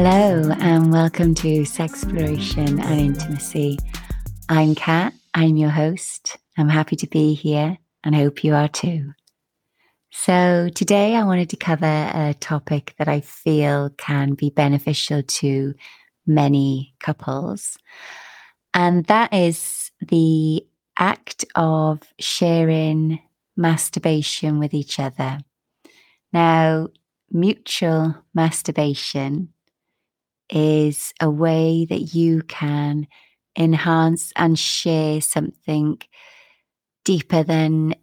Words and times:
Hello, 0.00 0.52
and 0.60 0.92
welcome 0.92 1.34
to 1.34 1.62
Sexploration 1.62 2.80
and 2.80 3.00
Intimacy. 3.00 3.78
I'm 4.48 4.76
Kat, 4.76 5.12
I'm 5.34 5.56
your 5.56 5.70
host. 5.70 6.36
I'm 6.56 6.68
happy 6.68 6.94
to 6.94 7.08
be 7.08 7.34
here 7.34 7.76
and 8.04 8.14
I 8.14 8.20
hope 8.20 8.44
you 8.44 8.54
are 8.54 8.68
too. 8.68 9.10
So, 10.12 10.68
today 10.72 11.16
I 11.16 11.24
wanted 11.24 11.50
to 11.50 11.56
cover 11.56 11.84
a 11.84 12.32
topic 12.38 12.94
that 12.98 13.08
I 13.08 13.22
feel 13.22 13.90
can 13.98 14.34
be 14.34 14.50
beneficial 14.50 15.24
to 15.24 15.74
many 16.28 16.94
couples, 17.00 17.76
and 18.72 19.04
that 19.06 19.34
is 19.34 19.90
the 20.00 20.64
act 20.96 21.44
of 21.56 22.02
sharing 22.20 23.18
masturbation 23.56 24.60
with 24.60 24.74
each 24.74 25.00
other. 25.00 25.40
Now, 26.32 26.86
mutual 27.32 28.14
masturbation 28.32 29.54
is 30.50 31.12
a 31.20 31.30
way 31.30 31.86
that 31.88 32.14
you 32.14 32.42
can 32.42 33.06
enhance 33.56 34.32
and 34.36 34.58
share 34.58 35.20
something 35.20 36.00
deeper 37.04 37.42
than 37.42 37.94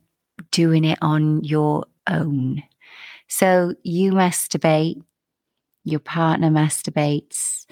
doing 0.52 0.84
it 0.84 0.98
on 1.02 1.44
your 1.44 1.86
own. 2.10 2.64
So 3.28 3.74
you 3.84 4.12
masturbate, 4.12 5.02
your 5.84 6.00
partner 6.00 6.50
masturbates, 6.50 7.66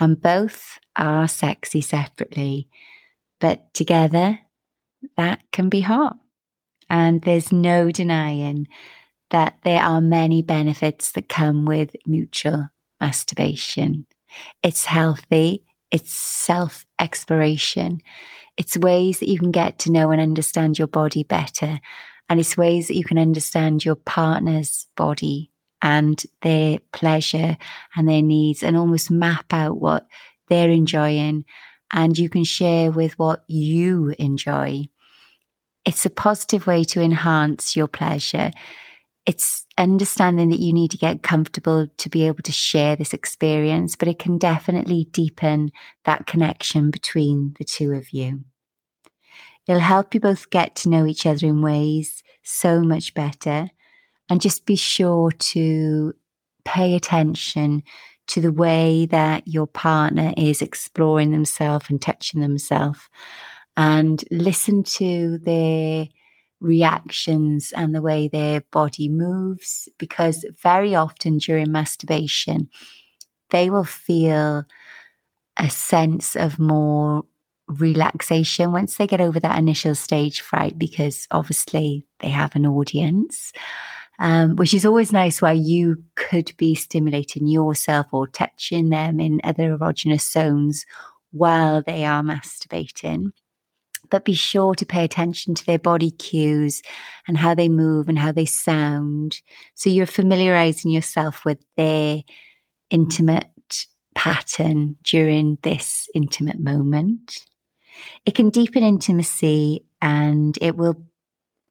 and 0.00 0.20
both 0.20 0.78
are 0.96 1.28
sexy 1.28 1.80
separately, 1.80 2.68
but 3.40 3.72
together 3.74 4.38
that 5.16 5.40
can 5.52 5.68
be 5.68 5.80
hot. 5.80 6.16
And 6.88 7.22
there's 7.22 7.52
no 7.52 7.90
denying 7.90 8.68
that 9.30 9.58
there 9.64 9.82
are 9.82 10.00
many 10.00 10.42
benefits 10.42 11.12
that 11.12 11.28
come 11.28 11.64
with 11.64 11.96
mutual 12.06 12.68
masturbation. 13.00 14.06
It's 14.62 14.84
healthy, 14.84 15.64
it's 15.90 16.12
self 16.12 16.86
exploration, 16.98 18.00
it's 18.56 18.76
ways 18.76 19.20
that 19.20 19.28
you 19.28 19.38
can 19.38 19.50
get 19.50 19.78
to 19.80 19.92
know 19.92 20.10
and 20.10 20.20
understand 20.20 20.78
your 20.78 20.88
body 20.88 21.22
better. 21.24 21.80
And 22.28 22.40
it's 22.40 22.56
ways 22.56 22.88
that 22.88 22.96
you 22.96 23.04
can 23.04 23.18
understand 23.18 23.84
your 23.84 23.96
partner's 23.96 24.86
body 24.96 25.50
and 25.82 26.22
their 26.40 26.78
pleasure 26.92 27.58
and 27.94 28.08
their 28.08 28.22
needs 28.22 28.62
and 28.62 28.76
almost 28.76 29.10
map 29.10 29.52
out 29.52 29.78
what 29.78 30.06
they're 30.48 30.70
enjoying. 30.70 31.44
And 31.92 32.16
you 32.16 32.28
can 32.30 32.44
share 32.44 32.90
with 32.90 33.18
what 33.18 33.44
you 33.46 34.14
enjoy. 34.18 34.88
It's 35.84 36.06
a 36.06 36.10
positive 36.10 36.66
way 36.66 36.84
to 36.84 37.02
enhance 37.02 37.76
your 37.76 37.88
pleasure 37.88 38.50
it's 39.26 39.64
understanding 39.78 40.50
that 40.50 40.60
you 40.60 40.72
need 40.72 40.90
to 40.90 40.98
get 40.98 41.22
comfortable 41.22 41.88
to 41.96 42.08
be 42.10 42.26
able 42.26 42.42
to 42.42 42.52
share 42.52 42.94
this 42.94 43.14
experience, 43.14 43.96
but 43.96 44.08
it 44.08 44.18
can 44.18 44.38
definitely 44.38 45.08
deepen 45.10 45.72
that 46.04 46.26
connection 46.26 46.90
between 46.90 47.54
the 47.58 47.64
two 47.64 47.92
of 47.92 48.12
you. 48.12 48.44
It'll 49.66 49.80
help 49.80 50.12
you 50.12 50.20
both 50.20 50.50
get 50.50 50.74
to 50.76 50.90
know 50.90 51.06
each 51.06 51.24
other 51.24 51.46
in 51.46 51.62
ways 51.62 52.22
so 52.42 52.82
much 52.82 53.14
better. 53.14 53.70
And 54.28 54.40
just 54.40 54.66
be 54.66 54.76
sure 54.76 55.30
to 55.30 56.14
pay 56.64 56.94
attention 56.94 57.82
to 58.26 58.40
the 58.40 58.52
way 58.52 59.06
that 59.06 59.46
your 59.46 59.66
partner 59.66 60.32
is 60.36 60.62
exploring 60.62 61.30
themselves 61.30 61.86
and 61.90 62.00
touching 62.00 62.40
themselves 62.40 63.00
and 63.76 64.24
listen 64.30 64.82
to 64.82 65.38
their 65.38 66.08
reactions 66.64 67.72
and 67.76 67.94
the 67.94 68.02
way 68.02 68.26
their 68.26 68.62
body 68.72 69.08
moves, 69.08 69.88
because 69.98 70.44
very 70.62 70.94
often 70.94 71.38
during 71.38 71.70
masturbation, 71.70 72.68
they 73.50 73.70
will 73.70 73.84
feel 73.84 74.64
a 75.58 75.70
sense 75.70 76.34
of 76.34 76.58
more 76.58 77.22
relaxation 77.68 78.72
once 78.72 78.96
they 78.96 79.06
get 79.06 79.20
over 79.20 79.38
that 79.38 79.58
initial 79.58 79.94
stage 79.94 80.40
fright, 80.40 80.78
because 80.78 81.28
obviously 81.30 82.06
they 82.20 82.30
have 82.30 82.56
an 82.56 82.66
audience. 82.66 83.52
Um, 84.20 84.54
which 84.54 84.72
is 84.72 84.86
always 84.86 85.12
nice 85.12 85.42
where 85.42 85.52
you 85.52 85.96
could 86.14 86.52
be 86.56 86.76
stimulating 86.76 87.48
yourself 87.48 88.06
or 88.12 88.28
touching 88.28 88.90
them 88.90 89.18
in 89.18 89.40
other 89.42 89.76
erogenous 89.76 90.30
zones 90.30 90.86
while 91.32 91.82
they 91.82 92.04
are 92.04 92.22
masturbating 92.22 93.32
but 94.10 94.24
be 94.24 94.34
sure 94.34 94.74
to 94.74 94.86
pay 94.86 95.04
attention 95.04 95.54
to 95.54 95.66
their 95.66 95.78
body 95.78 96.10
cues 96.10 96.82
and 97.26 97.36
how 97.36 97.54
they 97.54 97.68
move 97.68 98.08
and 98.08 98.18
how 98.18 98.32
they 98.32 98.46
sound. 98.46 99.40
So 99.74 99.90
you're 99.90 100.06
familiarizing 100.06 100.90
yourself 100.90 101.44
with 101.44 101.58
their 101.76 102.22
intimate 102.90 103.48
pattern 104.14 104.96
during 105.02 105.58
this 105.62 106.08
intimate 106.14 106.60
moment. 106.60 107.44
It 108.26 108.34
can 108.34 108.50
deepen 108.50 108.82
intimacy 108.82 109.84
and 110.00 110.58
it 110.60 110.76
will 110.76 111.02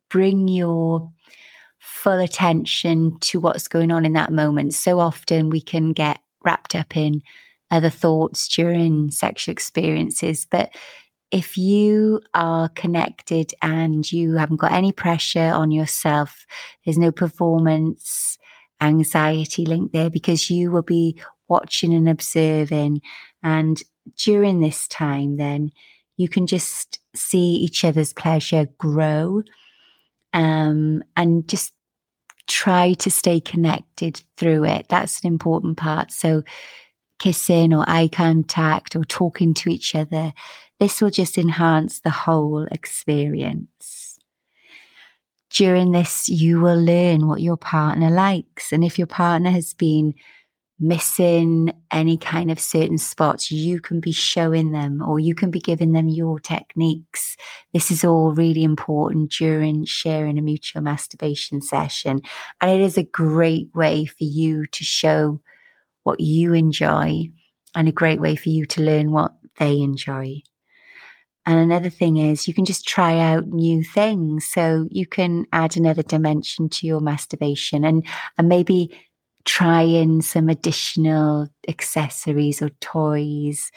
bring 0.10 0.48
your 0.48 1.12
full 1.80 2.20
attention 2.20 3.18
to 3.20 3.40
what's 3.40 3.68
going 3.68 3.92
on 3.92 4.06
in 4.06 4.14
that 4.14 4.32
moment. 4.32 4.74
So 4.74 5.00
often 5.00 5.50
we 5.50 5.62
can 5.62 5.92
get 5.92 6.20
wrapped 6.44 6.76
up 6.76 6.96
in 6.96 7.22
other 7.72 7.90
thoughts 7.90 8.48
during 8.48 9.10
sexual 9.10 9.52
experiences, 9.52 10.46
but 10.50 10.70
if 11.34 11.58
you 11.58 12.22
are 12.36 12.70
connected 12.70 13.56
and 13.64 14.10
you 14.12 14.36
haven't 14.36 14.60
got 14.60 14.72
any 14.72 14.92
pressure 14.92 15.52
on 15.52 15.72
yourself, 15.72 16.46
there's 16.86 17.00
no 17.00 17.12
performance 17.12 18.38
anxiety 18.80 19.66
link 19.66 19.94
there 19.94 20.12
because 20.12 20.52
you 20.52 20.70
will 20.70 20.84
be 20.84 21.20
watching 21.48 21.92
and 21.92 22.08
observing. 22.08 23.02
And 23.42 23.82
during 24.16 24.60
this 24.60 24.88
time, 24.88 25.38
then 25.38 25.72
you 26.18 26.30
can 26.30 26.46
just 26.46 27.00
see 27.16 27.56
each 27.56 27.84
other's 27.84 28.14
pleasure 28.14 28.68
grow 28.78 29.42
um, 30.34 31.04
and 31.18 31.48
just 31.48 31.74
try 32.48 32.94
to 32.94 33.10
stay 33.10 33.40
connected 33.40 34.22
through 34.38 34.66
it. 34.66 34.86
That's 34.88 35.20
an 35.22 35.28
important 35.28 35.78
part. 35.78 36.12
So, 36.12 36.44
kissing 37.24 37.74
or 37.74 37.84
eye 37.88 38.10
contact 38.12 38.96
or 38.96 39.06
talking 39.06 39.54
to 39.54 39.70
each 39.70 39.96
other 39.96 40.34
this 40.84 41.02
will 41.02 41.10
just 41.10 41.38
enhance 41.38 42.02
the 42.02 42.10
whole 42.10 42.66
experience. 42.70 44.20
During 45.50 45.92
this, 45.92 46.28
you 46.28 46.60
will 46.60 46.82
learn 46.82 47.28
what 47.28 47.42
your 47.42 47.56
partner 47.56 48.10
likes. 48.10 48.74
And 48.74 48.84
if 48.84 48.98
your 48.98 49.08
partner 49.08 49.52
has 49.52 49.74
been 49.74 50.14
missing 50.80 51.72
any 51.92 52.18
kind 52.18 52.52
of 52.52 52.60
certain 52.60 52.98
spots, 52.98 53.50
you 53.50 53.80
can 53.80 54.02
be 54.02 54.12
showing 54.12 54.72
them 54.72 55.02
or 55.02 55.20
you 55.20 55.36
can 55.36 55.52
be 55.52 55.62
giving 55.62 55.94
them 55.94 56.10
your 56.10 56.38
techniques. 56.38 57.38
This 57.72 57.90
is 57.90 58.04
all 58.04 58.34
really 58.34 58.66
important 58.66 59.32
during 59.32 59.86
sharing 59.86 60.38
a 60.38 60.42
mutual 60.42 60.82
masturbation 60.82 61.62
session. 61.62 62.22
And 62.60 62.72
it 62.72 62.82
is 62.82 62.98
a 62.98 63.04
great 63.04 63.70
way 63.74 64.06
for 64.06 64.26
you 64.26 64.66
to 64.66 64.84
show 64.84 65.40
what 66.04 66.20
you 66.20 66.54
enjoy 66.54 67.30
and 67.76 67.88
a 67.88 67.92
great 67.92 68.20
way 68.20 68.36
for 68.36 68.50
you 68.50 68.66
to 68.68 68.82
learn 68.82 69.12
what 69.12 69.34
they 69.58 69.80
enjoy. 69.80 70.42
And 71.46 71.60
another 71.60 71.90
thing 71.90 72.18
is 72.18 72.48
you 72.48 72.54
can 72.54 72.66
just 72.66 72.88
try 72.88 73.20
out 73.20 73.48
new 73.48 73.84
things. 73.84 74.46
So 74.46 74.88
you 74.90 75.06
can 75.06 75.46
add 75.52 75.76
another 75.76 76.04
dimension 76.04 76.70
to 76.70 76.88
your 76.88 77.02
masturbation 77.02 77.84
and, 77.84 78.06
and 78.38 78.48
maybe 78.48 78.98
try 79.46 79.82
in 79.82 80.22
some 80.22 80.48
additional 80.48 81.50
accessories 81.68 82.62
or 82.62 82.70
toys. 82.80 83.72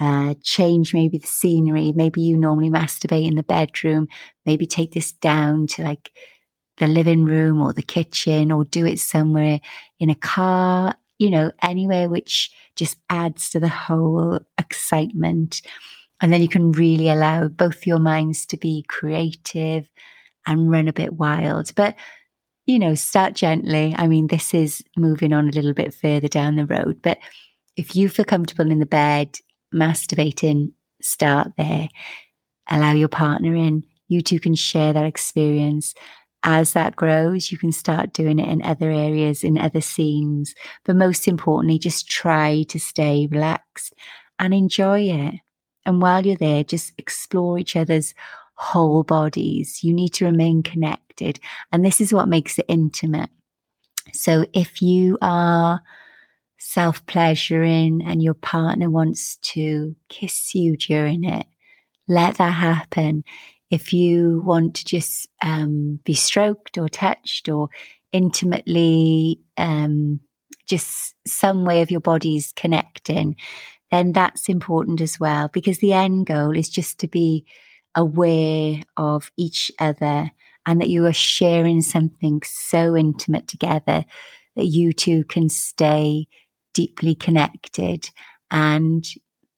Uh, 0.00 0.34
change 0.42 0.94
maybe 0.94 1.18
the 1.18 1.26
scenery. 1.26 1.92
Maybe 1.92 2.22
you 2.22 2.36
normally 2.36 2.70
masturbate 2.70 3.26
in 3.26 3.34
the 3.34 3.42
bedroom. 3.42 4.08
Maybe 4.46 4.66
take 4.66 4.92
this 4.92 5.12
down 5.12 5.66
to 5.68 5.82
like 5.82 6.10
the 6.78 6.86
living 6.86 7.24
room 7.24 7.60
or 7.60 7.72
the 7.72 7.82
kitchen 7.82 8.50
or 8.50 8.64
do 8.64 8.86
it 8.86 8.98
somewhere 8.98 9.60
in 10.00 10.10
a 10.10 10.14
car, 10.14 10.96
you 11.22 11.30
know, 11.30 11.52
anywhere 11.62 12.08
which 12.08 12.50
just 12.74 12.98
adds 13.08 13.48
to 13.50 13.60
the 13.60 13.68
whole 13.68 14.40
excitement. 14.58 15.62
And 16.20 16.32
then 16.32 16.42
you 16.42 16.48
can 16.48 16.72
really 16.72 17.08
allow 17.08 17.46
both 17.46 17.86
your 17.86 18.00
minds 18.00 18.44
to 18.46 18.56
be 18.56 18.84
creative 18.88 19.88
and 20.48 20.68
run 20.68 20.88
a 20.88 20.92
bit 20.92 21.12
wild. 21.12 21.72
But, 21.76 21.94
you 22.66 22.76
know, 22.76 22.96
start 22.96 23.34
gently. 23.34 23.94
I 23.96 24.08
mean, 24.08 24.26
this 24.26 24.52
is 24.52 24.82
moving 24.96 25.32
on 25.32 25.48
a 25.48 25.52
little 25.52 25.74
bit 25.74 25.94
further 25.94 26.26
down 26.26 26.56
the 26.56 26.66
road. 26.66 27.00
But 27.02 27.18
if 27.76 27.94
you 27.94 28.08
feel 28.08 28.24
comfortable 28.24 28.72
in 28.72 28.80
the 28.80 28.86
bed, 28.86 29.38
masturbating, 29.72 30.72
start 31.00 31.52
there. 31.56 31.88
Allow 32.68 32.94
your 32.94 33.08
partner 33.08 33.54
in. 33.54 33.84
You 34.08 34.22
two 34.22 34.40
can 34.40 34.56
share 34.56 34.92
that 34.92 35.06
experience. 35.06 35.94
As 36.44 36.72
that 36.72 36.96
grows, 36.96 37.52
you 37.52 37.58
can 37.58 37.70
start 37.70 38.12
doing 38.12 38.38
it 38.38 38.48
in 38.48 38.62
other 38.62 38.90
areas, 38.90 39.44
in 39.44 39.58
other 39.58 39.80
scenes. 39.80 40.54
But 40.84 40.96
most 40.96 41.28
importantly, 41.28 41.78
just 41.78 42.08
try 42.08 42.64
to 42.64 42.80
stay 42.80 43.28
relaxed 43.30 43.94
and 44.38 44.52
enjoy 44.52 45.02
it. 45.02 45.34
And 45.86 46.02
while 46.02 46.26
you're 46.26 46.36
there, 46.36 46.64
just 46.64 46.92
explore 46.98 47.58
each 47.58 47.76
other's 47.76 48.14
whole 48.54 49.02
bodies. 49.02 49.82
You 49.82 49.92
need 49.92 50.10
to 50.14 50.24
remain 50.24 50.62
connected. 50.62 51.38
And 51.70 51.84
this 51.84 52.00
is 52.00 52.12
what 52.12 52.28
makes 52.28 52.58
it 52.58 52.66
intimate. 52.68 53.30
So 54.12 54.46
if 54.52 54.82
you 54.82 55.18
are 55.22 55.80
self 56.58 57.04
pleasuring 57.06 58.02
and 58.04 58.22
your 58.22 58.34
partner 58.34 58.88
wants 58.90 59.36
to 59.38 59.94
kiss 60.08 60.54
you 60.54 60.76
during 60.76 61.24
it, 61.24 61.46
let 62.08 62.36
that 62.36 62.50
happen. 62.50 63.24
If 63.72 63.94
you 63.94 64.42
want 64.44 64.74
to 64.76 64.84
just 64.84 65.26
um, 65.42 65.98
be 66.04 66.12
stroked 66.12 66.76
or 66.76 66.90
touched 66.90 67.48
or 67.48 67.70
intimately, 68.12 69.40
um, 69.56 70.20
just 70.68 71.14
some 71.26 71.64
way 71.64 71.80
of 71.80 71.90
your 71.90 72.02
body's 72.02 72.52
connecting, 72.54 73.34
then 73.90 74.12
that's 74.12 74.50
important 74.50 75.00
as 75.00 75.18
well 75.18 75.48
because 75.48 75.78
the 75.78 75.94
end 75.94 76.26
goal 76.26 76.54
is 76.54 76.68
just 76.68 76.98
to 77.00 77.08
be 77.08 77.46
aware 77.94 78.82
of 78.98 79.30
each 79.38 79.72
other 79.78 80.30
and 80.66 80.78
that 80.78 80.90
you 80.90 81.06
are 81.06 81.12
sharing 81.14 81.80
something 81.80 82.42
so 82.44 82.94
intimate 82.94 83.48
together 83.48 84.04
that 84.54 84.66
you 84.66 84.92
two 84.92 85.24
can 85.24 85.48
stay 85.48 86.26
deeply 86.74 87.14
connected 87.14 88.10
and 88.50 89.06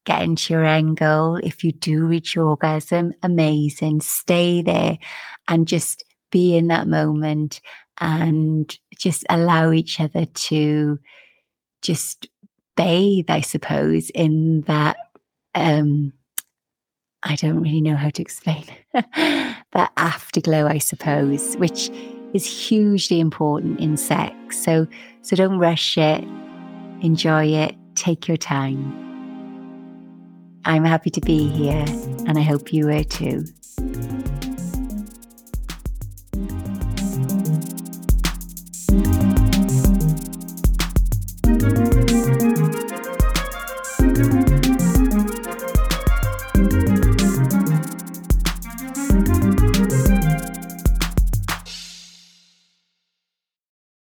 get 0.05 0.23
into 0.23 0.53
your 0.53 0.65
end 0.65 0.97
goal. 0.97 1.37
If 1.37 1.65
you 1.65 1.73
do 1.73 2.05
reach 2.05 2.37
orgasm, 2.37 3.13
amazing. 3.23 4.01
Stay 4.01 4.63
there 4.63 4.99
and 5.49 5.67
just 5.67 6.05
be 6.31 6.57
in 6.57 6.69
that 6.69 6.87
moment 6.87 7.61
and 8.01 8.77
just 8.99 9.25
allow 9.31 9.73
each 9.73 10.01
other 10.01 10.25
to 10.27 10.99
just 11.83 12.29
bathe, 12.77 13.27
I 13.29 13.41
suppose, 13.41 14.11
in 14.11 14.63
that 14.63 14.97
um 15.55 16.13
I 17.23 17.37
don't 17.37 17.63
really 17.63 17.81
know 17.81 17.97
how 17.97 18.11
to 18.11 18.21
explain 18.21 18.65
that 18.93 19.93
afterglow, 19.97 20.67
I 20.67 20.79
suppose, 20.79 21.55
which 21.55 21.91
is 22.35 22.45
hugely 22.45 23.19
important 23.21 23.81
in 23.81 23.97
sex. 23.97 24.63
So 24.63 24.87
so 25.23 25.37
don't 25.37 25.59
rush 25.59 25.97
it, 25.97 26.25
enjoy 27.01 27.47
it, 27.47 27.77
take 27.95 28.29
your 28.29 28.37
time. 28.37 29.04
I'm 30.65 30.85
happy 30.85 31.11
to 31.11 31.21
be 31.21 31.49
here 31.49 31.85
and 32.27 32.39
I 32.39 32.43
hope 32.43 32.73
you 32.73 32.89
are 32.89 33.05
too. 33.05 33.45